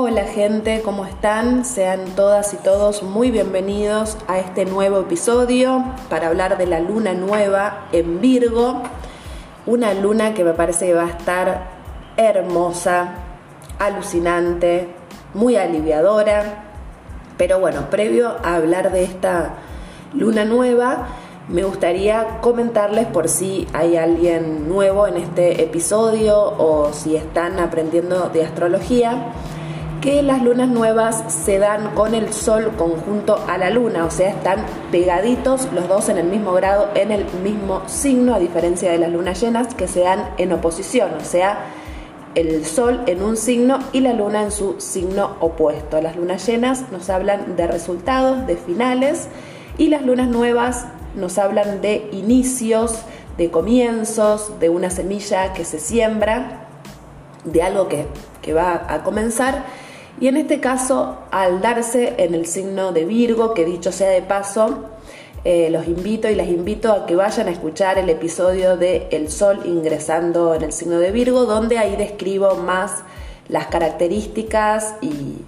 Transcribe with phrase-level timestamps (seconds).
[0.00, 1.64] Hola gente, ¿cómo están?
[1.64, 7.14] Sean todas y todos muy bienvenidos a este nuevo episodio para hablar de la luna
[7.14, 8.80] nueva en Virgo.
[9.66, 11.66] Una luna que me parece que va a estar
[12.16, 13.14] hermosa,
[13.80, 14.86] alucinante,
[15.34, 16.62] muy aliviadora.
[17.36, 19.54] Pero bueno, previo a hablar de esta
[20.14, 21.08] luna nueva,
[21.48, 28.28] me gustaría comentarles por si hay alguien nuevo en este episodio o si están aprendiendo
[28.28, 29.32] de astrología
[30.00, 34.30] que las lunas nuevas se dan con el sol conjunto a la luna, o sea,
[34.30, 38.98] están pegaditos los dos en el mismo grado, en el mismo signo, a diferencia de
[38.98, 41.66] las lunas llenas que se dan en oposición, o sea,
[42.36, 46.00] el sol en un signo y la luna en su signo opuesto.
[46.00, 49.28] Las lunas llenas nos hablan de resultados, de finales,
[49.78, 53.00] y las lunas nuevas nos hablan de inicios,
[53.36, 56.66] de comienzos, de una semilla que se siembra,
[57.44, 58.06] de algo que,
[58.42, 59.64] que va a comenzar
[60.20, 64.22] y en este caso, al darse en el signo de Virgo, que dicho sea de
[64.22, 64.84] paso,
[65.44, 69.30] eh, los invito y las invito a que vayan a escuchar el episodio de El
[69.30, 73.04] Sol ingresando en el signo de Virgo, donde ahí describo más
[73.48, 75.44] las características y,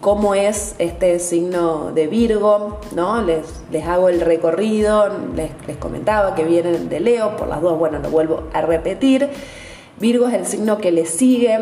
[0.00, 3.22] cómo es este signo de Virgo, ¿no?
[3.22, 7.78] Les, les hago el recorrido, les, les comentaba que vienen de Leo, por las dos,
[7.78, 9.30] bueno, lo vuelvo a repetir.
[10.00, 11.58] Virgo es el signo que le sigue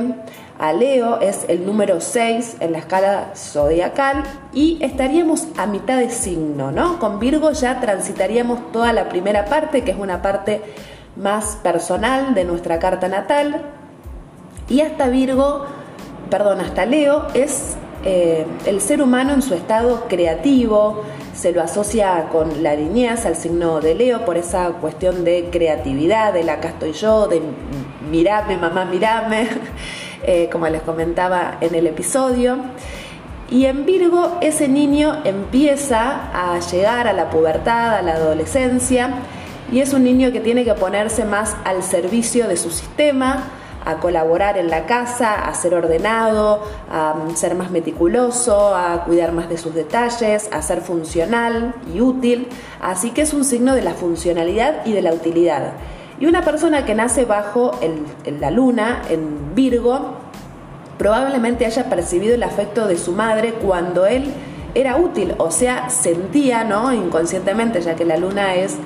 [0.58, 6.10] a Leo, es el número 6 en la escala zodiacal y estaríamos a mitad de
[6.10, 6.98] signo, ¿no?
[6.98, 10.60] Con Virgo ya transitaríamos toda la primera parte, que es una parte
[11.16, 13.62] más personal de nuestra carta natal,
[14.68, 15.64] y hasta Virgo,
[16.30, 21.02] perdón, hasta Leo es eh, el ser humano en su estado creativo,
[21.34, 26.32] se lo asocia con la niñez, al signo de Leo, por esa cuestión de creatividad,
[26.32, 27.42] de la acá estoy yo, de
[28.16, 29.48] mirame, mamá, mirame.
[30.22, 32.56] Eh, como les comentaba en el episodio.
[33.48, 39.10] Y en Virgo ese niño empieza a llegar a la pubertad, a la adolescencia,
[39.70, 43.44] y es un niño que tiene que ponerse más al servicio de su sistema,
[43.84, 49.48] a colaborar en la casa, a ser ordenado, a ser más meticuloso, a cuidar más
[49.48, 52.48] de sus detalles, a ser funcional y útil.
[52.80, 55.74] Así que es un signo de la funcionalidad y de la utilidad.
[56.18, 57.72] Y una persona que nace bajo
[58.40, 60.14] la luna, en Virgo,
[60.98, 64.32] probablemente haya percibido el afecto de su madre cuando él
[64.74, 66.92] era útil, o sea, sentía, ¿no?
[66.92, 68.76] Inconscientemente, ya que la luna es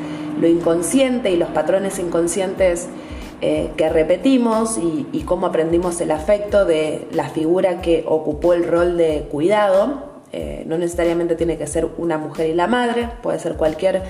[0.41, 2.89] lo inconsciente y los patrones inconscientes
[3.43, 8.97] eh, que repetimos y, cómo aprendimos el afecto de la figura que ocupó el rol
[8.97, 10.11] de cuidado.
[10.33, 14.03] Eh, no necesariamente tiene que ser una mujer y la madre, puede ser cualquier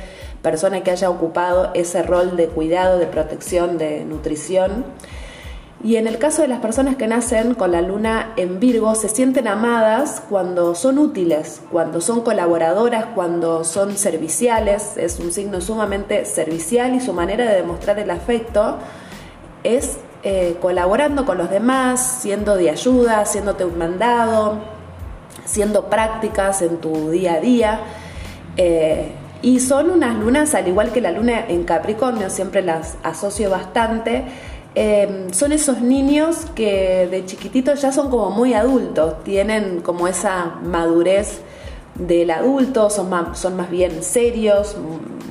[0.42, 4.84] persona que haya ocupado ese rol de cuidado, de protección, de nutrición.
[5.82, 9.08] Y en el caso de las personas que nacen con la luna en Virgo, se
[9.08, 14.98] sienten amadas cuando son útiles, cuando son colaboradoras, cuando son serviciales.
[14.98, 18.76] Es un signo sumamente servicial y su manera de demostrar el afecto
[19.64, 24.58] es eh, colaborando con los demás, siendo de ayuda, haciéndote un mandado,
[25.46, 27.80] siendo prácticas en tu día a día.
[28.58, 29.12] Eh,
[29.42, 34.24] y son unas lunas, al igual que la luna en Capricornio, siempre las asocio bastante,
[34.74, 40.58] em, son esos niños que de chiquititos ya son como muy adultos, tienen como esa
[40.62, 41.40] madurez
[41.94, 44.76] del adulto, son más, son más bien serios,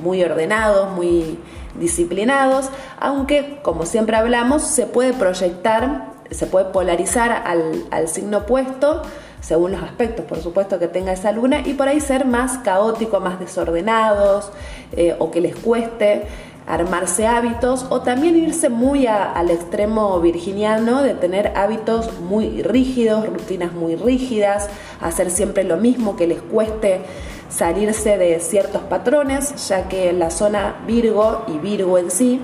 [0.02, 1.38] muy ordenados, muy
[1.78, 2.68] disciplinados,
[2.98, 9.02] aunque como siempre hablamos, se puede proyectar, se puede polarizar al, al signo opuesto
[9.40, 13.20] según los aspectos, por supuesto, que tenga esa luna, y por ahí ser más caótico,
[13.20, 14.52] más desordenados,
[14.92, 16.24] eh, o que les cueste
[16.66, 23.72] armarse hábitos, o también irse muy al extremo virginiano de tener hábitos muy rígidos, rutinas
[23.72, 24.68] muy rígidas,
[25.00, 27.00] hacer siempre lo mismo, que les cueste
[27.48, 32.40] salirse de ciertos patrones, ya que la zona Virgo y Virgo en sí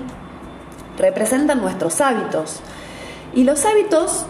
[0.97, 2.59] representan nuestros hábitos.
[3.33, 4.25] Y los hábitos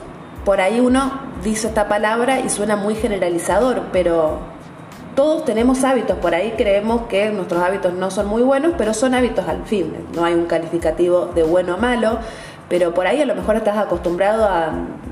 [0.48, 1.12] por ahí uno
[1.44, 4.40] dice esta palabra y suena muy generalizador, pero
[5.14, 9.14] todos tenemos hábitos, por ahí creemos que nuestros hábitos no son muy buenos, pero son
[9.14, 12.20] hábitos al fin, no hay un calificativo de bueno o malo,
[12.70, 14.72] pero por ahí a lo mejor estás acostumbrado a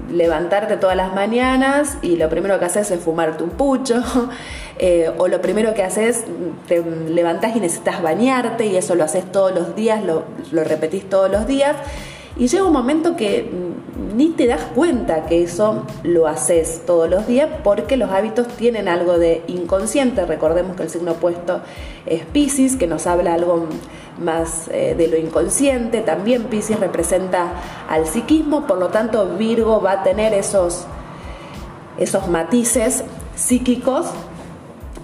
[0.10, 4.02] levantarte todas las mañanas y lo primero que haces es fumarte un pucho,
[4.80, 6.24] eh, o lo primero que haces,
[6.66, 10.24] te levantás y necesitas bañarte y eso lo haces todos los días, lo,
[10.54, 11.76] lo repetís todos los días
[12.38, 13.50] y llega un momento que
[14.16, 18.88] ni te das cuenta que eso lo haces todos los días porque los hábitos tienen
[18.88, 20.26] algo de inconsciente.
[20.26, 21.62] Recordemos que el signo opuesto
[22.06, 23.68] es Pisces, que nos habla algo
[24.20, 26.02] más eh, de lo inconsciente.
[26.02, 27.54] También Pisces representa
[27.90, 30.86] al psiquismo, por lo tanto Virgo va a tener esos
[31.98, 33.06] esos matices
[33.36, 34.08] psíquicos.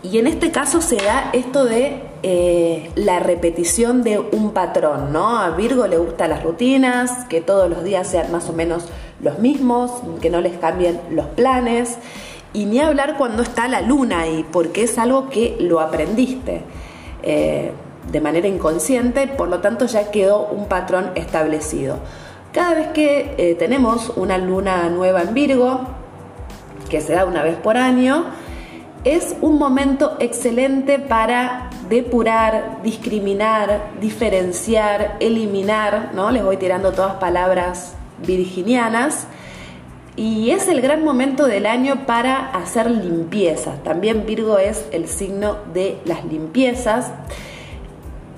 [0.04, 5.39] Y en este caso se da esto de eh, la repetición de un patrón, ¿no?
[5.39, 8.89] A Virgo le gustan las rutinas, que todos los días sean más o menos
[9.21, 9.91] los mismos,
[10.21, 11.97] que no les cambien los planes.
[12.53, 16.62] Y ni hablar cuando está la luna ahí, porque es algo que lo aprendiste
[17.23, 17.71] eh,
[18.12, 21.97] de manera inconsciente, por lo tanto ya quedó un patrón establecido.
[22.51, 25.88] Cada vez que eh, tenemos una luna nueva en Virgo,
[26.89, 28.25] que se da una vez por año,
[29.06, 36.32] es un momento excelente para depurar, discriminar, diferenciar, eliminar, ¿no?
[36.32, 37.94] Les voy tirando todas palabras
[38.26, 39.28] virginianas.
[40.16, 43.84] Y es el gran momento del año para hacer limpiezas.
[43.84, 47.12] También Virgo es el signo de las limpiezas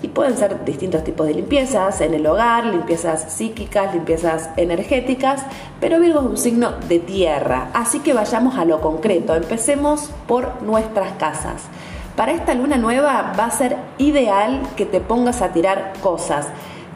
[0.01, 5.45] y pueden ser distintos tipos de limpiezas en el hogar, limpiezas psíquicas, limpiezas energéticas,
[5.79, 10.61] pero Virgo es un signo de tierra, así que vayamos a lo concreto, empecemos por
[10.63, 11.63] nuestras casas.
[12.15, 16.47] Para esta luna nueva va a ser ideal que te pongas a tirar cosas.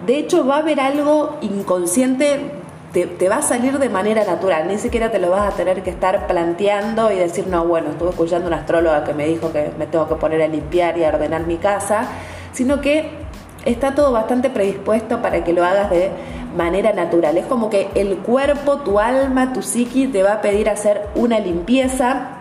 [0.05, 2.51] De hecho, va a haber algo inconsciente,
[2.93, 5.81] te, te, va a salir de manera natural, ni siquiera te lo vas a tener
[5.81, 9.71] que estar planteando y decir, no, bueno, estuve escuchando una astróloga que me dijo que
[9.77, 12.07] me tengo que poner a limpiar y a ordenar mi casa
[12.57, 13.11] sino que
[13.65, 16.09] está todo bastante predispuesto para que lo hagas de
[16.55, 17.37] manera natural.
[17.37, 21.39] Es como que el cuerpo, tu alma, tu psiqui te va a pedir hacer una
[21.39, 22.36] limpieza.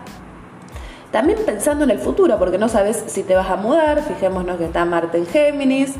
[1.17, 4.65] También pensando en el futuro, porque no sabes si te vas a mudar, fijémonos que
[4.65, 5.95] está Marte en Géminis,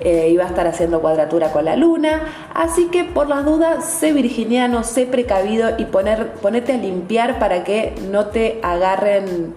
[0.00, 2.22] eh, y va a estar haciendo cuadratura con la luna.
[2.54, 7.64] Así que por las dudas, sé virginiano, sé precavido y poner, ponete a limpiar para
[7.64, 9.52] que no te agarren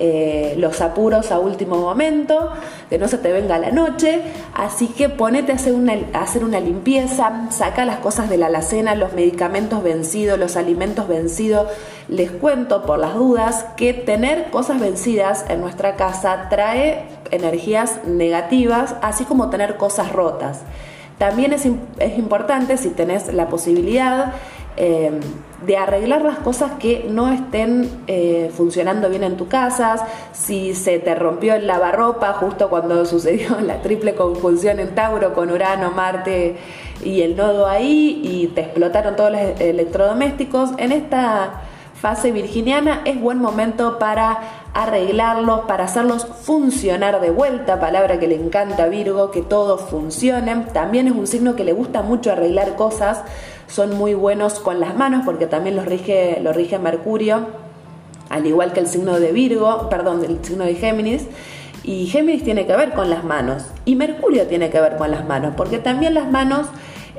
[0.00, 2.50] eh, los apuros a último momento,
[2.88, 4.20] que no se te venga la noche,
[4.54, 8.94] así que ponete a hacer una, hacer una limpieza, saca las cosas de la alacena,
[8.94, 11.66] los medicamentos vencidos, los alimentos vencidos.
[12.08, 18.94] Les cuento por las dudas que tener cosas vencidas en nuestra casa trae energías negativas,
[19.02, 20.60] así como tener cosas rotas.
[21.18, 21.66] También es,
[21.98, 24.34] es importante, si tenés la posibilidad,
[24.80, 25.10] eh,
[25.66, 29.96] de arreglar las cosas que no estén eh, funcionando bien en tu casa,
[30.32, 35.50] si se te rompió el lavarropa justo cuando sucedió la triple conjunción en Tauro con
[35.50, 36.56] Urano, Marte
[37.04, 41.62] y el nodo ahí y te explotaron todos los electrodomésticos, en esta
[42.00, 44.38] fase virginiana es buen momento para
[44.74, 50.66] arreglarlos, para hacerlos funcionar de vuelta, palabra que le encanta a Virgo, que todo funcione.
[50.72, 53.24] También es un signo que le gusta mucho arreglar cosas,
[53.68, 57.46] son muy buenos con las manos porque también los rige, lo rige Mercurio,
[58.28, 61.26] al igual que el signo de Virgo, perdón, el signo de Géminis.
[61.84, 65.26] Y Géminis tiene que ver con las manos y Mercurio tiene que ver con las
[65.26, 66.66] manos, porque también las manos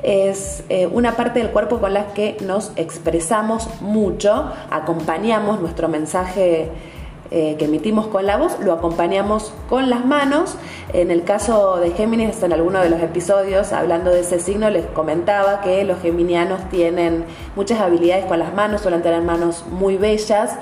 [0.02, 6.70] es eh, una parte del cuerpo con la que nos expresamos mucho, acompañamos nuestro mensaje
[7.32, 10.56] eh, que emitimos con la voz, lo acompañamos con las manos.
[10.92, 14.84] En el caso de Géminis, en alguno de los episodios, hablando de ese signo, les
[14.86, 17.24] comentaba que los geminianos tienen
[17.54, 20.56] muchas habilidades con las manos, suelen tener manos muy bellas.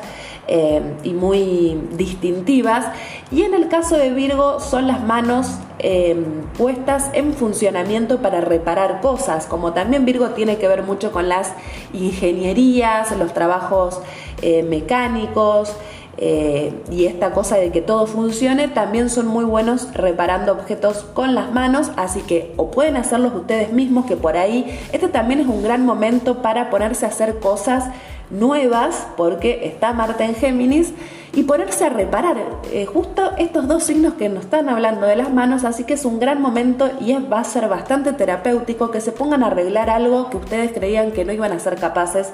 [0.50, 2.87] Eh, y muy distintivas.
[3.31, 6.17] Y en el caso de Virgo son las manos eh,
[6.56, 11.53] puestas en funcionamiento para reparar cosas, como también Virgo tiene que ver mucho con las
[11.93, 14.01] ingenierías, los trabajos
[14.41, 15.77] mecánicos.
[16.20, 21.37] Eh, y esta cosa de que todo funcione, también son muy buenos reparando objetos con
[21.37, 25.46] las manos, así que o pueden hacerlos ustedes mismos, que por ahí este también es
[25.46, 27.84] un gran momento para ponerse a hacer cosas
[28.31, 30.93] nuevas, porque está Marte en Géminis,
[31.34, 32.37] y ponerse a reparar
[32.72, 36.05] eh, justo estos dos signos que nos están hablando de las manos, así que es
[36.05, 40.31] un gran momento y va a ser bastante terapéutico que se pongan a arreglar algo
[40.31, 42.32] que ustedes creían que no iban a ser capaces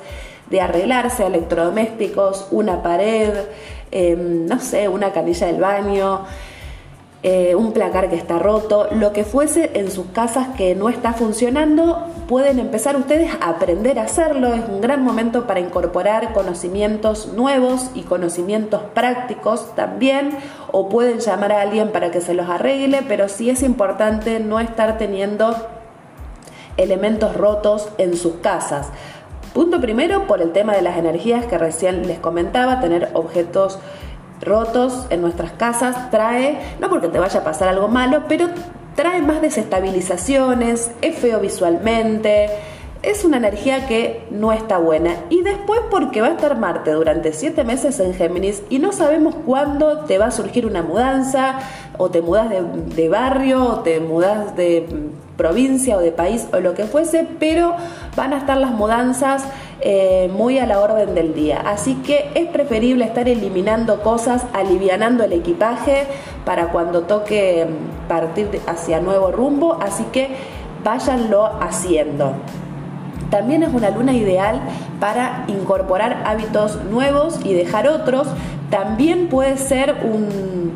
[0.60, 3.32] arreglarse, electrodomésticos, una pared,
[3.90, 6.20] em, no sé, una canilla del baño,
[7.26, 11.14] eh, un placar que está roto, lo que fuese en sus casas que no está
[11.14, 14.52] funcionando, pueden empezar ustedes a aprender a hacerlo.
[14.52, 20.36] Es un gran momento para incorporar conocimientos nuevos y conocimientos prácticos también,
[20.70, 24.60] o pueden llamar a alguien para que se los arregle, pero sí es importante no
[24.60, 25.56] estar teniendo
[26.76, 28.88] elementos rotos en sus casas.
[29.54, 33.78] Punto primero por el tema de las energías que recién les comentaba, tener objetos
[34.40, 38.48] rotos en nuestras casas trae, no porque te vaya a pasar algo malo, pero
[38.96, 42.50] trae más desestabilizaciones, es feo visualmente,
[43.06, 45.16] es una energía que no está buena.
[45.30, 49.34] Y después porque va a estar Marte durante siete meses en Géminis y no sabemos
[49.46, 51.60] cuándo te va a surgir una mudanza,
[51.96, 54.86] o te mudas de, barrio, o te mudas de
[55.36, 57.74] provincia o de país o lo que fuese, pero
[58.16, 59.44] van a estar las mudanzas
[59.80, 61.62] eh, muy a la orden del día.
[61.66, 66.06] Así que es preferible estar eliminando cosas, alivianando el equipaje
[66.44, 69.78] para cuando toque mm, partir hacia nuevo rumbo.
[69.80, 70.28] Así que
[70.82, 72.34] váyanlo haciendo.
[73.34, 74.60] También es una luna ideal
[75.00, 78.28] para incorporar hábitos nuevos y dejar otros.
[78.70, 80.72] También puede ser un...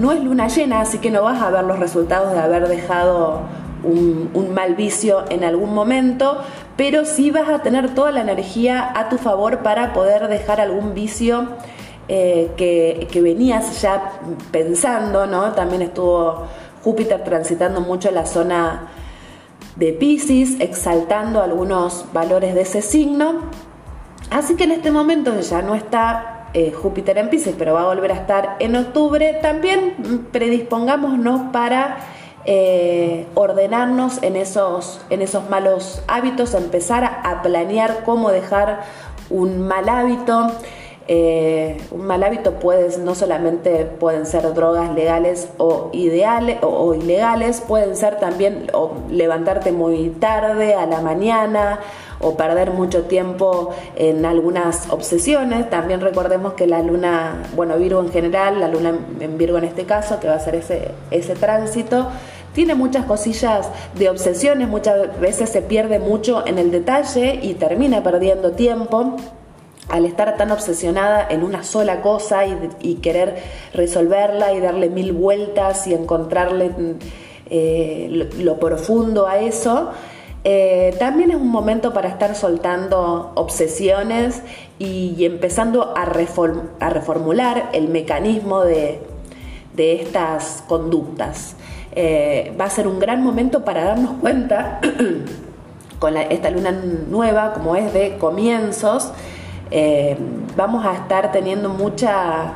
[0.00, 3.42] No es luna llena, así que no vas a ver los resultados de haber dejado
[3.84, 6.38] un, mal vicio en algún momento,
[6.76, 10.94] pero sí vas a tener toda la energía a tu favor para poder dejar algún
[10.94, 11.46] vicio
[12.08, 14.14] eh, que, que, venías ya
[14.50, 15.52] pensando, ¿no?
[15.52, 16.42] También estuvo
[16.82, 18.88] Júpiter transitando mucho la zona
[19.78, 23.42] de Pisces, exaltando algunos valores de ese signo.
[24.30, 27.86] Así que en este momento ya no está eh, Júpiter en Pisces, pero va a
[27.86, 29.38] volver a estar en octubre.
[29.40, 31.98] También predispongámonos para
[32.44, 38.80] eh, ordenarnos en esos, en esos malos hábitos, empezar a planear cómo dejar
[39.30, 40.52] un mal hábito.
[41.10, 47.62] Eh, un mal hábito puede, no solamente pueden ser drogas legales o ideales o, ilegales,
[47.66, 51.80] pueden ser también o levantarte muy tarde a la mañana
[52.20, 55.70] o perder mucho tiempo en algunas obsesiones.
[55.70, 59.84] También recordemos que la luna, bueno, Virgo en general, la luna en Virgo en este
[59.84, 62.08] caso, que va a ser ese, ese tránsito,
[62.52, 68.02] tiene muchas cosillas de obsesiones, muchas veces se pierde mucho en el detalle y termina
[68.02, 69.16] perdiendo tiempo
[69.88, 73.42] al estar tan obsesionada en una sola cosa y, querer
[73.72, 76.70] resolverla y darle mil vueltas y encontrarle
[77.50, 79.90] eh, lo, profundo a eso,
[80.44, 84.42] eh, también es un momento para estar soltando obsesiones
[84.78, 89.00] y, empezando a, reformular el mecanismo de,
[89.76, 91.54] estas conductas.
[91.92, 94.80] Eh, va a ser un gran momento para darnos cuenta
[95.98, 99.12] con esta luna nueva, como es de comienzos,
[99.70, 100.16] eh,
[100.56, 102.54] vamos a estar teniendo mucha,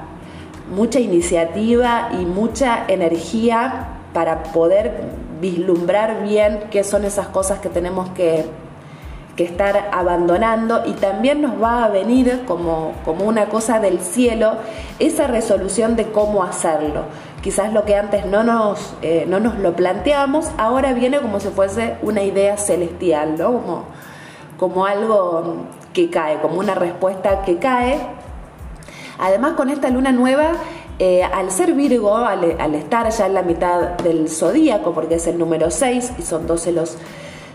[0.75, 5.05] mucha iniciativa y mucha energía para poder
[5.41, 8.47] vislumbrar bien qué son esas cosas que tenemos que,
[9.37, 14.55] que estar abandonando y también nos va a venir como, como una cosa del cielo
[14.99, 17.05] esa resolución de cómo hacerlo.
[17.43, 21.49] Quizás lo que antes no nos, eh, no nos lo planteamos, ahora viene como si
[21.49, 23.53] fuese una idea celestial, ¿no?
[23.53, 23.85] como,
[24.59, 28.01] como algo que cae, como una respuesta que cae.
[29.19, 30.53] Además, con esta luna nueva,
[30.99, 35.39] eh, al ser Virgo, al, estar ya en la mitad del zodíaco, porque es el
[35.39, 36.97] número 6 y son 12 los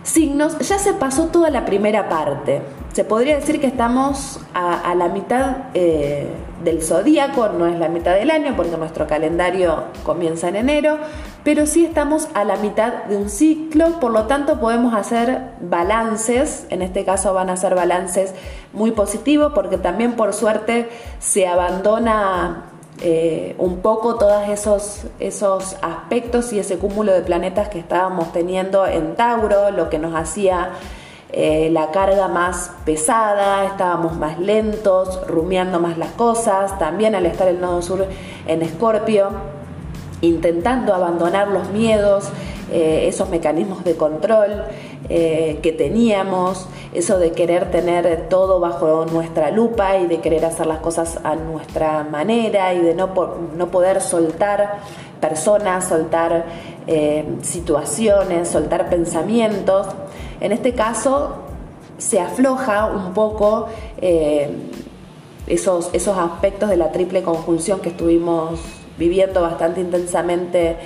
[0.03, 2.62] signos, ya se pasó toda la primera parte.
[2.94, 6.27] Se podría decir que estamos a, la mitad eh,
[6.63, 10.97] del zodíaco, no es la mitad del año, porque nuestro calendario comienza en enero,
[11.43, 16.65] pero sí estamos a la mitad de un ciclo, por lo tanto podemos hacer balances,
[16.69, 18.33] en este caso van a ser balances
[18.73, 22.65] muy positivos porque también por suerte se abandona
[23.01, 28.87] eh, un poco todos esos, esos aspectos y ese cúmulo de planetas que estábamos teniendo
[28.87, 30.71] en Tauro, lo que nos hacía
[31.34, 37.50] eh, la carga más pesada, estábamos más lentos, rumiando más las cosas, también al estar
[37.50, 38.05] el nodo sur
[38.48, 39.29] en Escorpio
[40.22, 42.29] intentando abandonar los miedos,
[42.72, 44.63] eh, esos mecanismos de control
[45.10, 50.65] eh, que teníamos, eso de querer tener todo bajo nuestra lupa y de querer hacer
[50.65, 53.10] las cosas a nuestra manera y de no,
[53.55, 54.79] no poder soltar
[55.19, 56.46] personas, soltar
[57.41, 59.88] situaciones, soltar pensamientos.
[60.39, 61.44] En este caso
[61.98, 63.67] se afloja un poco
[65.48, 68.60] esos, esos aspectos de la triple conjunción que estuvimos
[68.98, 70.77] viviendo bastante intensamente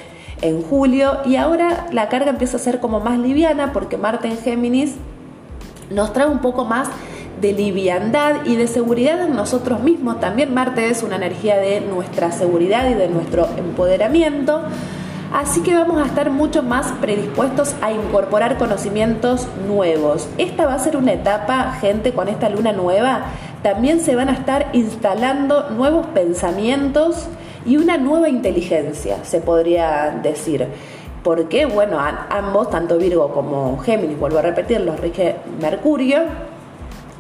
[0.42, 4.38] en julio y ahora la carga empieza a ser como más liviana porque Marte en
[4.38, 4.96] Géminis
[5.90, 6.90] nos trae un poco más
[7.42, 10.20] de liviandad y de seguridad en nosotros mismos.
[10.20, 14.62] También Marte es una energía de nuestra seguridad y de nuestro empoderamiento.
[15.34, 20.28] Así que vamos a estar mucho más predispuestos a incorporar conocimientos nuevos.
[20.38, 23.28] Esta va a ser una etapa, gente, con esta luna nueva.
[23.64, 27.28] También se van a estar instalando nuevos pensamientos
[27.66, 30.68] y una nueva inteligencia, se podría decir.
[31.24, 31.98] Porque, bueno,
[32.30, 36.24] ambos, tanto Virgo como Géminis, vuelvo a repetir, los rige Mercurio,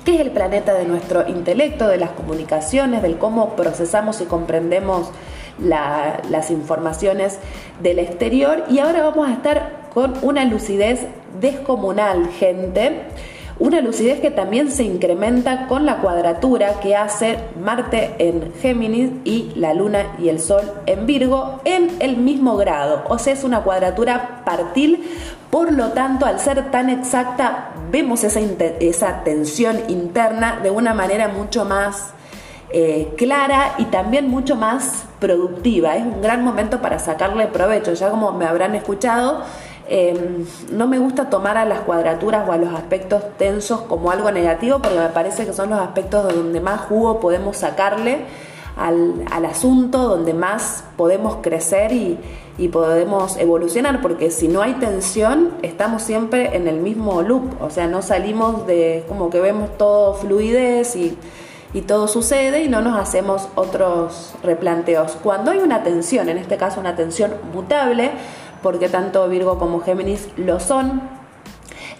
[0.03, 5.12] que es el planeta de nuestro intelecto, de las comunicaciones, del cómo procesamos y comprendemos
[5.62, 7.38] las informaciones
[7.82, 8.65] del exterior.
[8.70, 11.06] Y ahora vamos a estar con una lucidez
[11.39, 13.08] descomunal, gente
[13.62, 19.51] una lucidez que también se incrementa con la cuadratura que hace Marte en Géminis y
[19.56, 23.03] la Luna y el Sol en Virgo en el mismo grado.
[23.08, 25.08] O sea, es una cuadratura partil
[25.51, 31.27] Por lo tanto, al ser tan exacta, vemos esa, esa tensión interna de una manera
[31.27, 32.15] mucho más
[32.74, 35.98] eh, clara y también mucho más productiva.
[35.98, 37.94] Es un gran momento para sacarle provecho.
[37.94, 39.42] Ya como me habrán escuchado,
[39.90, 44.32] em, no me gusta tomar a las cuadraturas o a los aspectos tensos como algo
[44.32, 48.25] negativo porque me parece que son los aspectos donde más jugo podemos sacarle
[48.78, 52.18] al, asunto, donde más podemos crecer y,
[52.58, 57.70] y, podemos evolucionar, porque si no hay tensión, estamos siempre en el mismo loop, o
[57.70, 61.18] sea, no salimos de como que vemos todo fluidez y
[61.74, 65.13] y todo sucede y no nos hacemos otros replanteos.
[65.24, 68.12] Cuando hay una tensión, en este caso una tensión mutable,
[68.62, 71.01] porque tanto Virgo como Géminis lo son,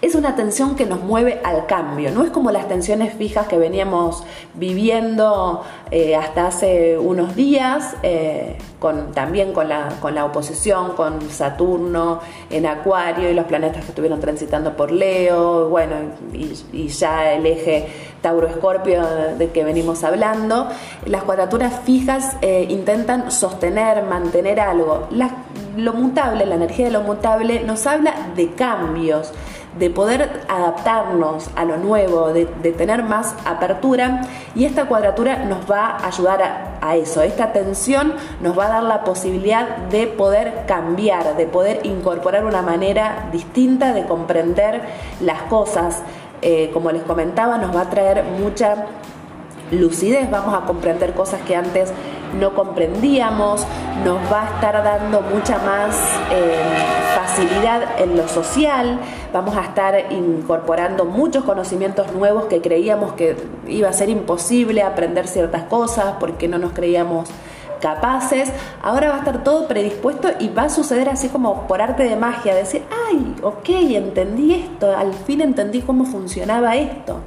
[0.02, 3.56] es una tensión que nos mueve al cambio, no es como las tensiones fijas que
[3.56, 11.30] veníamos viviendo eh, hasta hace unos días, eh, con, también con la, la oposición, con
[11.30, 12.18] Saturno
[12.50, 15.94] en Acuario y los planetas que estuvieron transitando por Leo, bueno,
[16.32, 17.86] y, ya el eje
[18.22, 19.02] Tauro-Escorpio
[19.38, 20.68] de que venimos hablando.
[21.06, 25.08] Las cuadraturas fijas eh, intentan sostener, mantener algo.
[25.76, 29.32] lo mutable, la energía de lo mutable, nos habla de cambios
[29.78, 34.22] de poder adaptarnos a lo nuevo, de, tener más apertura
[34.54, 36.42] y esta cuadratura nos va a ayudar
[36.80, 37.22] a, eso.
[37.22, 42.60] Esta tensión nos va a dar la posibilidad de poder cambiar, de poder incorporar una
[42.60, 44.82] manera distinta de comprender
[45.20, 46.02] las cosas.
[46.42, 48.86] Eh, como les comentaba, nos va a traer mucha
[49.70, 51.92] lucidez, vamos a comprender cosas que antes
[52.38, 53.66] no comprendíamos,
[54.04, 55.96] nos va a estar dando mucha más
[56.30, 56.56] eh,
[57.14, 58.98] facilidad en lo social,
[59.32, 63.36] vamos a estar incorporando muchos conocimientos nuevos que creíamos que
[63.66, 67.28] iba a ser imposible aprender ciertas cosas porque no nos creíamos
[67.80, 72.04] capaces, ahora va a estar todo predispuesto y va a suceder así como por arte
[72.04, 77.18] de magia, decir, ay, ok, entendí esto, al fin entendí cómo funcionaba esto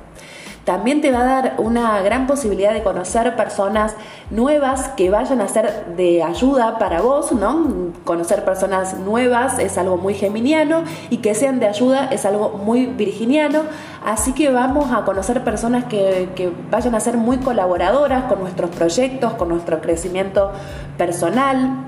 [0.65, 3.93] también te va a dar una gran posibilidad de conocer personas
[4.31, 7.91] nuevas que vayan a ser de ayuda para vos, ¿no?
[8.03, 12.87] Conocer personas nuevas es algo muy geminiano y que sean de ayuda es algo muy
[12.87, 13.61] virginiano.
[14.03, 19.33] Así que vamos a conocer personas que, vayan a ser muy colaboradoras con nuestros proyectos,
[19.33, 20.51] con nuestro crecimiento
[20.97, 21.85] personal.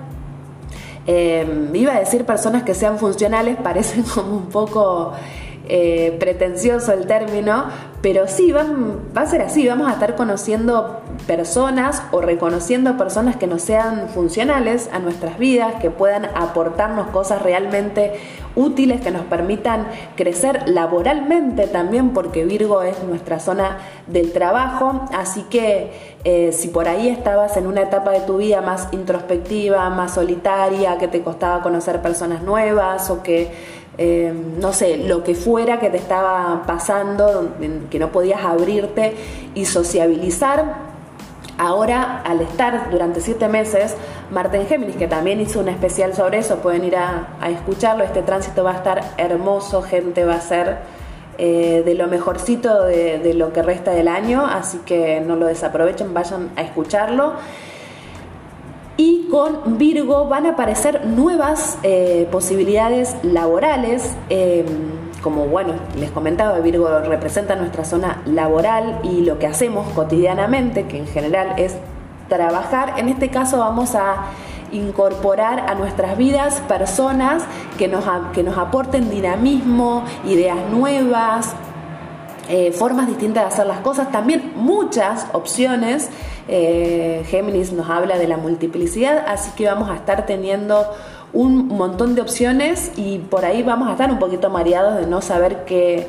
[1.08, 5.14] Eh, iba a decir personas que sean funcionales, parecen como un poco
[5.70, 7.66] eh, pretencioso el término,
[8.02, 8.66] pero sí, va,
[9.16, 14.08] va, a ser así, vamos a estar conociendo personas o reconociendo personas que nos sean
[14.10, 18.14] funcionales a nuestras vidas, que puedan aportarnos cosas realmente
[18.56, 25.44] útiles, que nos permitan crecer laboralmente también, porque Virgo es nuestra zona del trabajo, así
[25.44, 30.14] que eh, si por ahí estabas en una etapa de tu vida más introspectiva, más
[30.14, 33.52] solitaria, que te costaba conocer personas nuevas o que
[33.98, 37.56] eh, no sé, lo que fuera que te estaba pasando,
[37.90, 39.16] que no podías abrirte
[39.56, 40.88] y sociabilizar.
[41.58, 43.96] Ahora, al estar durante siete meses,
[44.30, 48.04] Marte en Géminis, que también hizo un especial sobre eso, pueden ir a, escucharlo.
[48.04, 50.78] Este tránsito va a estar hermoso, gente, va a ser
[51.40, 56.14] eh, de lo mejorcito de lo que resta del año, así que no lo desaprovechen,
[56.14, 57.34] vayan a escucharlo
[58.98, 64.16] y con Virgo van a aparecer nuevas eh, posibilidades laborales.
[64.30, 64.66] Em,
[65.22, 70.98] como bueno, les comentaba, Virgo representa nuestra zona laboral y lo que hacemos cotidianamente, que
[70.98, 71.76] en general es
[72.28, 72.96] trabajar.
[72.98, 74.26] En este caso vamos a
[74.72, 77.44] incorporar a nuestras vidas personas
[77.78, 81.54] que nos, que nos aporten dinamismo, ideas nuevas,
[82.50, 86.10] eh, formas distintas de hacer las cosas, también muchas opciones.
[86.48, 90.86] Eh, Géminis nos habla de la multiplicidad, así que vamos a estar teniendo
[91.34, 95.22] un montón de opciones y por ahí vamos a estar un poquito mareados de no
[95.22, 96.08] saber qué,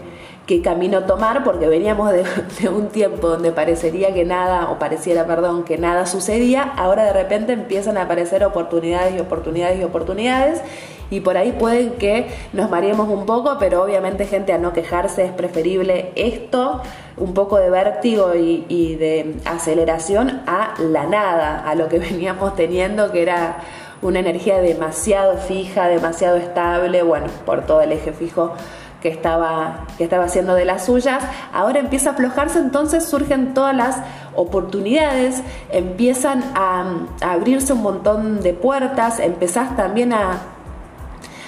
[0.48, 2.24] qué camino tomar, porque veníamos de,
[2.70, 7.52] un tiempo donde parecería que nada, o pareciera, perdón, que nada sucedía, ahora de repente
[7.52, 10.62] empiezan a aparecer oportunidades y oportunidades y oportunidades,
[11.10, 15.24] y por ahí pueden que nos mareemos un poco, pero obviamente gente a no quejarse
[15.24, 16.80] es preferible esto,
[17.18, 23.12] un poco de vértigo y, de aceleración a la nada, a lo que veníamos teniendo
[23.12, 23.58] que era
[24.00, 28.54] una energía demasiado fija, demasiado estable, bueno, por todo el eje fijo
[29.02, 33.74] que estaba, que estaba haciendo de las suyas, ahora empieza a aflojarse, entonces surgen todas
[33.74, 33.96] las
[34.34, 36.84] oportunidades, empiezan a,
[37.20, 40.38] abrirse un montón de puertas, empezás también a,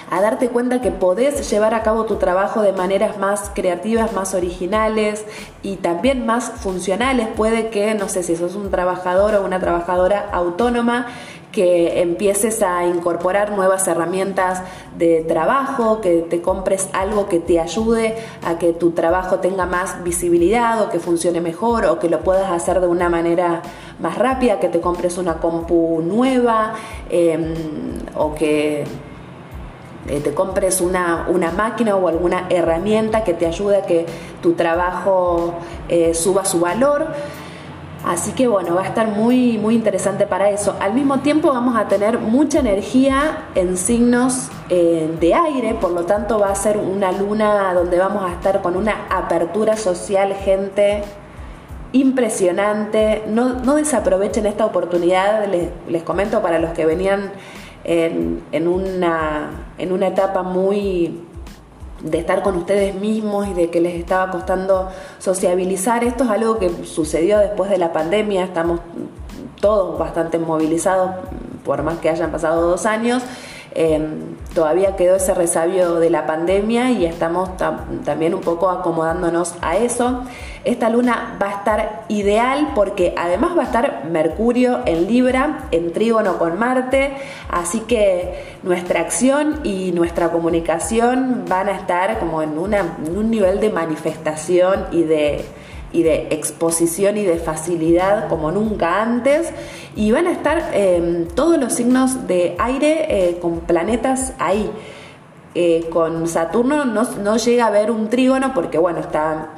[0.09, 4.33] a darte cuenta que podés llevar a cabo tu trabajo de maneras más creativas, más
[4.33, 5.25] originales
[5.61, 7.27] y también más funcionales.
[7.35, 11.07] Puede que, no sé si sos un trabajador o una trabajadora autónoma,
[11.51, 14.61] que empieces a incorporar nuevas herramientas
[14.97, 20.03] de trabajo, que te compres algo que te ayude a que tu trabajo tenga más
[20.03, 23.61] visibilidad o que funcione mejor o que lo puedas hacer de una manera
[23.99, 26.73] más rápida, que te compres una compu nueva
[27.09, 27.53] em,
[28.15, 28.85] o que
[30.07, 34.05] eh, te compres una, máquina o alguna herramienta que te ayude a que
[34.41, 35.53] tu trabajo
[35.89, 37.07] eh, suba su valor.
[38.03, 40.75] Así que bueno, va a estar muy, muy interesante para eso.
[40.79, 46.05] Al mismo tiempo vamos a tener mucha energía en signos eh, de aire, por lo
[46.05, 51.03] tanto va a ser una luna donde vamos a estar con una apertura social, gente
[51.91, 53.23] impresionante.
[53.27, 57.31] No, desaprovechen esta oportunidad, les, les comento para los que venían
[57.83, 61.21] en, una, en una etapa muy
[62.03, 66.03] de estar con ustedes mismos y de que les estaba costando sociabilizar.
[66.03, 68.79] Esto es algo que sucedió después de la pandemia, estamos
[69.59, 71.11] todos bastante movilizados,
[71.63, 73.23] por más que hayan pasado dos años.
[73.73, 77.51] Em, todavía quedó ese resabio de la pandemia y estamos
[78.03, 80.23] también un poco acomodándonos a eso.
[80.63, 85.91] Esta luna va a estar ideal porque además va a estar Mercurio en Libra, en
[85.91, 87.13] trígono con Marte,
[87.49, 93.69] así que nuestra acción y nuestra comunicación van a estar como en un nivel de
[93.71, 99.51] manifestación y de exposición y de facilidad como nunca antes.
[99.95, 104.69] Y van a estar em, todos los signos de aire eh, con planetas ahí.
[105.53, 109.49] Eh, con Saturno no, llega a haber un trígono porque bueno, está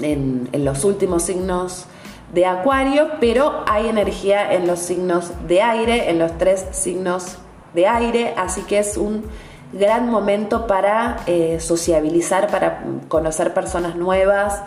[0.00, 1.86] en, los últimos signos
[2.32, 7.38] de Acuario, pero hay energía en los signos de aire, en los tres signos
[7.74, 9.24] de aire, así que es un
[9.72, 14.62] gran momento para eh, sociabilizar, para conocer personas nuevas,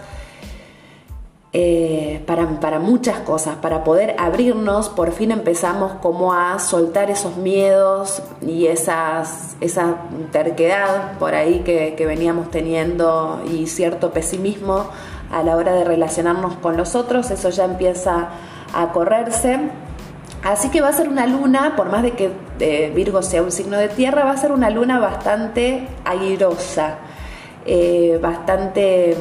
[1.57, 8.21] eh, para, muchas cosas, para poder abrirnos, por fin empezamos como a soltar esos miedos
[8.45, 10.01] y esas, esa
[10.33, 14.89] terquedad por ahí que, veníamos teniendo y cierto pesimismo
[15.31, 18.29] a la hora de relacionarnos con los otros, eso ya empieza
[18.73, 19.59] a correrse.
[20.43, 23.51] Así que va a ser una luna, por más de que eh, Virgo sea un
[23.51, 26.97] signo de tierra, va a ser una luna bastante airosa,
[27.65, 29.17] eh, bastante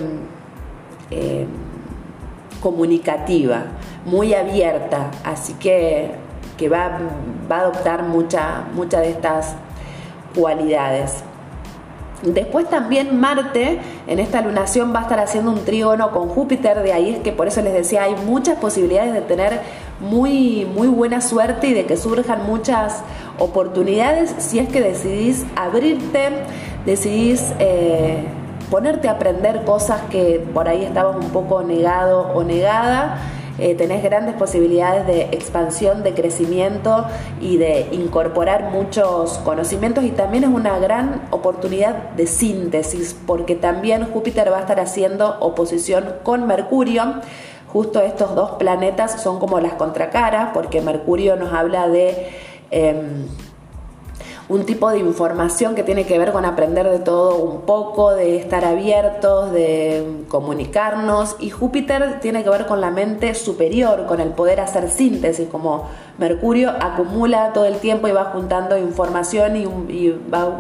[2.65, 3.63] comunicativa,
[4.07, 6.11] muy abierta, así que,
[6.57, 6.99] que va,
[7.51, 9.55] va, a adoptar muchas mucha de estas
[10.35, 11.23] cualidades.
[12.25, 16.93] Después también Marte en esta lunación va a estar haciendo un trígono con Júpiter, de
[16.93, 19.61] ahí es que por eso les decía, hay muchas posibilidades de tener
[20.01, 23.03] muy, muy buena suerte y de que surjan muchas
[23.39, 26.31] oportunidades si es que decidís abrirte,
[26.87, 27.53] decidís...
[27.59, 28.25] Eh,
[28.71, 33.19] ponerte a aprender cosas que por ahí estabas un poco negado o negada.
[33.59, 37.07] Eh, tenés grandes posibilidades de expansión, de crecimiento
[37.41, 44.05] y de incorporar muchos conocimientos y también es una gran oportunidad de síntesis porque también
[44.07, 47.21] Júpiter va a estar haciendo oposición con Mercurio.
[47.73, 52.29] Justo estos dos planetas son como las contracaras porque Mercurio nos habla de...
[52.71, 53.27] Em,
[54.49, 58.37] un tipo de información que tiene que ver con aprender de todo un poco, de
[58.37, 64.31] estar abiertos, de comunicarnos y Júpiter tiene que ver con la mente superior, con el
[64.31, 70.59] poder hacer síntesis, como Mercurio acumula todo el tiempo y va juntando información y, va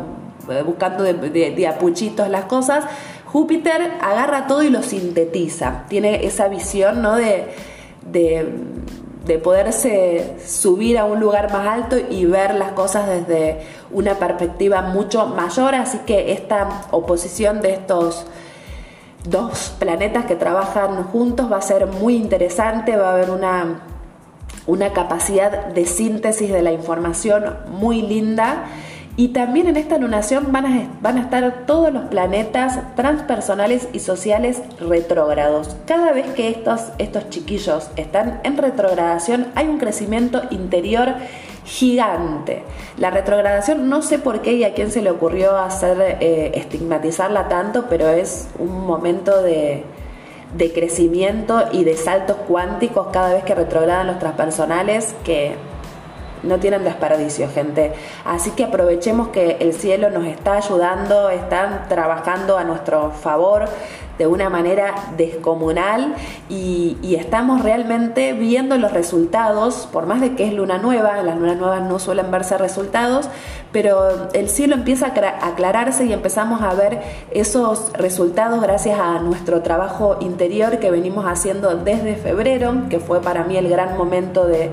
[0.50, 2.84] eh, buscando de, apuchitos las cosas.
[3.26, 7.16] Júpiter agarra todo y lo sintetiza, tiene esa visión ¿no?
[7.16, 7.48] de
[8.10, 8.46] de
[9.42, 15.26] poderse subir a un lugar más alto y ver las cosas desde una perspectiva mucho
[15.26, 15.74] mayor.
[15.74, 18.26] Así que esta oposición de estos
[19.26, 23.80] dos planetas que trabajan juntos va a ser muy interesante, va a haber una,
[24.66, 28.64] una capacidad de síntesis de la información muy linda
[29.16, 35.76] y también en esta lunación van a, estar todos los planetas transpersonales y sociales retrógrados.
[35.86, 41.14] Cada vez que estos, estos chiquillos están en retrogradación hay un crecimiento interior
[41.64, 42.64] gigante.
[42.98, 47.48] La retrogradación no sé por qué y a quién se le ocurrió hacer eh, estigmatizarla
[47.48, 49.84] tanto, pero es un momento de,
[50.56, 55.54] de crecimiento y de saltos cuánticos cada vez que retrogradan los transpersonales que
[56.44, 57.92] no tienen desperdicio, gente.
[58.24, 63.68] Así que aprovechemos que el cielo nos está ayudando, están trabajando a nuestro favor
[64.18, 66.14] de una manera descomunal
[66.48, 71.56] y, estamos realmente viendo los resultados, por más de que es luna nueva, las lunas
[71.56, 73.28] nuevas no suelen verse resultados,
[73.72, 79.62] pero el cielo empieza a aclararse y empezamos a ver esos resultados gracias a nuestro
[79.62, 84.70] trabajo interior que venimos haciendo desde febrero, que fue para mí el gran momento de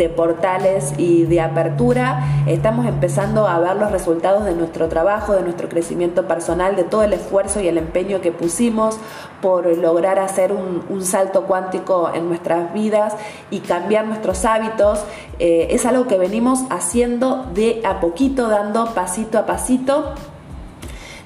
[0.00, 5.42] de portales y de apertura, estamos empezando a ver los resultados de nuestro trabajo, de
[5.42, 8.96] nuestro crecimiento personal, de todo el esfuerzo y el empeño que pusimos
[9.42, 13.14] por lograr hacer un, salto cuántico en nuestras vidas
[13.50, 15.04] y cambiar nuestros hábitos.
[15.38, 20.14] Eh, es algo que venimos haciendo de a poquito, dando pasito a pasito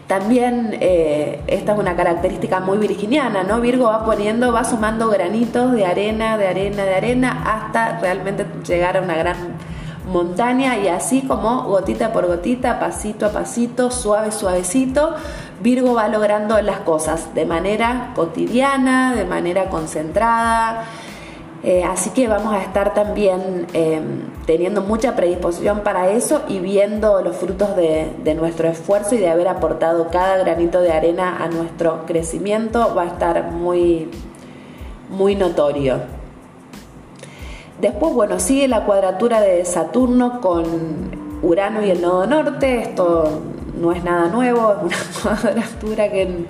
[0.06, 3.60] también eh, esta es una característica muy virginiana, ¿no?
[3.60, 8.98] Virgo va poniendo, va sumando granitos de arena, de arena, de arena, hasta realmente llegar
[8.98, 9.36] a una gran
[10.10, 15.14] montaña y así como gotita por gotita, pasito a pasito, suave, suavecito,
[15.60, 20.84] Virgo va logrando las cosas de manera cotidiana, de manera concentrada,
[21.66, 23.98] eh, así que vamos a estar también eh,
[24.44, 29.48] teniendo mucha predisposición para eso y viendo los frutos de, nuestro esfuerzo y de haber
[29.48, 34.10] aportado cada granito de arena a nuestro crecimiento va a estar muy,
[35.08, 36.00] muy notorio.
[37.80, 40.64] Después, bueno, sigue la cuadratura de Saturno con
[41.40, 42.82] Urano y el nodo norte.
[42.82, 43.40] Esto
[43.80, 46.44] no es nada nuevo, es una cuadratura que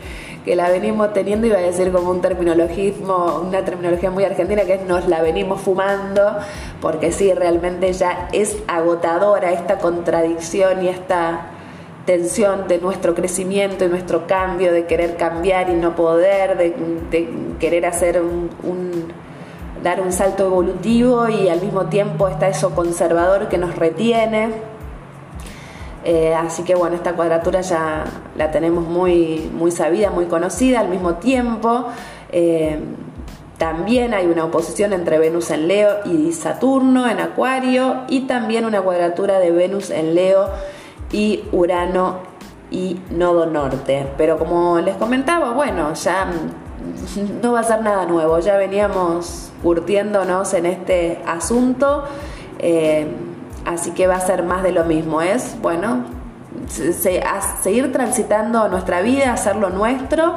[0.45, 4.75] que la venimos teniendo, iba a decir como un terminologismo, una terminología muy argentina, que
[4.75, 6.37] es nos la venimos fumando,
[6.81, 11.47] porque sí, realmente ya es agotadora esta contradicción y esta
[12.05, 17.29] tensión de nuestro crecimiento y nuestro cambio, de querer cambiar y no poder, de,
[17.59, 18.51] querer hacer un,
[19.83, 24.74] dar un salto evolutivo y al mismo tiempo está eso conservador que nos retiene.
[26.05, 28.05] Eh, así que bueno, esta cuadratura ya
[28.37, 30.81] la tenemos muy, muy sabida, muy conocida.
[30.81, 31.87] Al mismo tiempo,
[32.31, 32.79] eh,
[33.59, 38.83] también hay una oposición entre Venus en Leo y Saturno en Acuario y también una
[38.83, 40.51] cuadratura de Venus en Leo
[41.11, 42.19] y Urano
[42.71, 44.07] y Nodo Norte.
[44.19, 46.27] Pero como les comentaba, bueno, ya
[47.43, 52.05] no va a ser nada nuevo, ya veníamos curtiéndonos en este asunto.
[52.59, 53.07] Eh,
[53.65, 55.23] Así que va a ser más de lo mismo.
[55.23, 56.05] Es, bueno,
[56.69, 60.35] seguir transitando nuestra vida, hacer lo nuestro,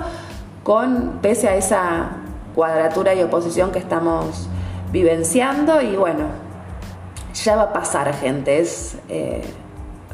[0.64, 2.10] con, pese a esa
[2.56, 4.50] cuadratura y oposición que estamos
[4.92, 5.82] vivenciando.
[5.82, 6.26] Y bueno,
[7.34, 8.66] ya va a pasar, gente.
[9.10, 9.44] Eh,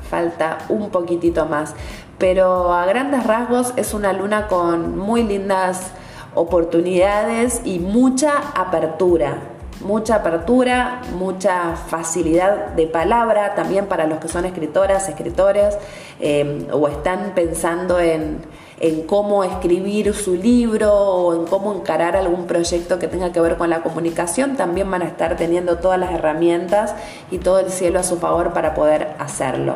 [0.09, 1.73] falta un poquitito más.
[2.17, 5.91] Pero a grandes rasgos es una luna con muy lindas
[6.35, 14.45] oportunidades y mucha apertura mucha apertura, mucha facilidad de palabra también para los que son
[14.45, 15.77] escritoras, escritores
[16.19, 18.39] eh, o están pensando en,
[18.79, 23.57] en cómo escribir su libro o en cómo encarar algún proyecto que tenga que ver
[23.57, 26.93] con la comunicación, también van a estar teniendo todas las herramientas
[27.31, 29.75] y todo el cielo a su favor para poder hacerlo.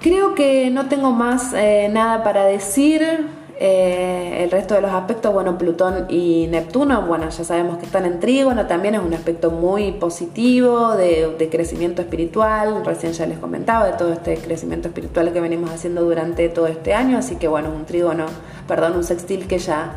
[0.00, 3.43] Creo que no tengo más eh, nada para decir.
[3.60, 8.04] Eh, el resto de los aspectos, bueno, Plutón y Neptuno, bueno, ya sabemos que están
[8.04, 13.86] en trígono, también es un aspecto muy positivo de, crecimiento espiritual, recién ya les comentaba
[13.86, 17.70] de todo este crecimiento espiritual que venimos haciendo durante todo este año, así que bueno,
[17.70, 18.26] un trígono,
[18.66, 19.92] perdón, un sextil que ya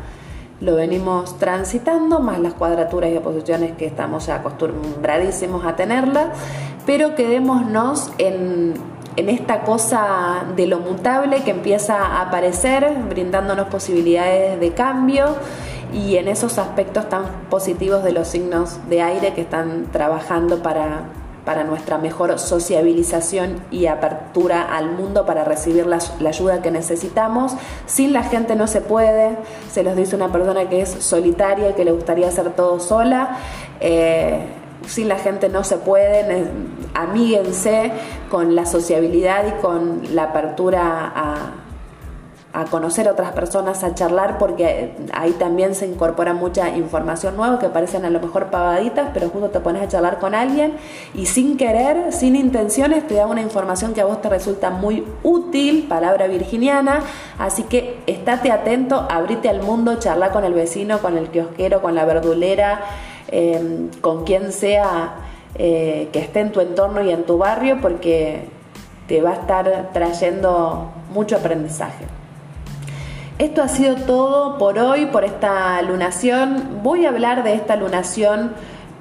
[0.60, 6.28] lo venimos transitando, más las cuadraturas y oposiciones que estamos ya acostumbradísimos a tenerlas,
[6.86, 8.74] pero quedémonos en
[9.18, 15.34] en esta cosa de lo mutable que empieza a aparecer, brindándonos posibilidades de cambio
[15.92, 21.00] y en esos aspectos tan positivos de los signos de aire que están trabajando para,
[21.44, 27.54] para nuestra mejor sociabilización y apertura al mundo para recibir la, ayuda que necesitamos.
[27.86, 29.36] Sin la gente no se puede,
[29.68, 33.36] se los dice una persona que es solitaria que le gustaría hacer todo sola.
[33.80, 34.57] Eh,
[34.88, 36.46] sin la gente no se puede,
[36.94, 37.92] amíguense
[38.30, 41.52] con la sociabilidad y con la apertura a,
[42.54, 47.68] a conocer otras personas, a charlar, porque ahí también se incorpora mucha información nueva que
[47.68, 50.72] parecen a lo mejor pavaditas, pero justo te pones a charlar con alguien
[51.14, 55.04] y sin querer, sin intenciones, te da una información que a vos te resulta muy
[55.22, 57.00] útil, palabra virginiana,
[57.38, 61.94] así que estate atento, abrite al mundo, charla con el vecino, con el kiosquero, con
[61.94, 62.80] la verdulera,
[63.28, 65.14] em, con quien sea
[65.54, 68.48] eh, que esté en tu entorno y en tu barrio, porque
[69.06, 72.04] te va a estar trayendo mucho aprendizaje.
[73.38, 76.80] Esto ha sido todo por hoy, por esta lunación.
[76.82, 78.52] Voy a hablar de esta lunación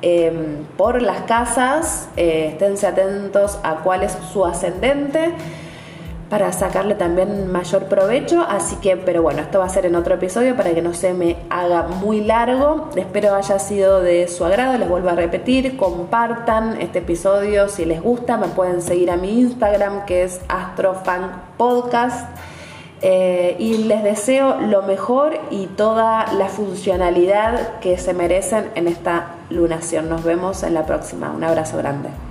[0.02, 2.08] em, por las casas.
[2.18, 5.34] Eh, esténse atentos a cuál es su ascendente
[6.30, 8.42] para sacarle también mayor provecho.
[8.48, 11.14] Así que, pero bueno, esto va a ser en otro episodio para que no se
[11.14, 12.90] me haga muy largo.
[12.96, 14.78] Espero haya sido de su agrado.
[14.78, 18.38] Les vuelvo a repetir, compartan este episodio si les gusta.
[18.38, 22.28] Me pueden seguir a mi Instagram que es AstroFanPodcast.
[23.02, 29.36] Eh, y les deseo lo mejor y toda la funcionalidad que se merecen en esta
[29.52, 30.10] lunación.
[30.10, 31.32] Nos vemos en la próxima.
[31.32, 32.27] Un abrazo grande.